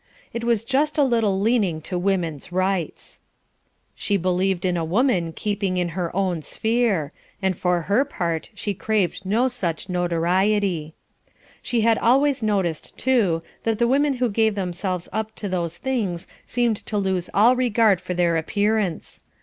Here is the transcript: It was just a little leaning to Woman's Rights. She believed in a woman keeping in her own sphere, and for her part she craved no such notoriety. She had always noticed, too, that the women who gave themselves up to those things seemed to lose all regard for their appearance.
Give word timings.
It 0.33 0.43
was 0.43 0.63
just 0.65 0.97
a 0.97 1.03
little 1.03 1.39
leaning 1.39 1.79
to 1.81 1.95
Woman's 1.99 2.51
Rights. 2.51 3.21
She 3.93 4.17
believed 4.17 4.65
in 4.65 4.75
a 4.75 4.83
woman 4.83 5.31
keeping 5.31 5.77
in 5.77 5.89
her 5.89 6.09
own 6.15 6.41
sphere, 6.41 7.11
and 7.39 7.55
for 7.55 7.81
her 7.83 8.03
part 8.03 8.49
she 8.55 8.73
craved 8.73 9.27
no 9.27 9.47
such 9.47 9.89
notoriety. 9.89 10.95
She 11.61 11.81
had 11.81 11.99
always 11.99 12.41
noticed, 12.41 12.97
too, 12.97 13.43
that 13.61 13.77
the 13.77 13.87
women 13.87 14.13
who 14.15 14.29
gave 14.31 14.55
themselves 14.55 15.07
up 15.13 15.35
to 15.35 15.47
those 15.47 15.77
things 15.77 16.25
seemed 16.47 16.77
to 16.77 16.97
lose 16.97 17.29
all 17.31 17.55
regard 17.55 18.01
for 18.01 18.15
their 18.15 18.37
appearance. 18.37 19.21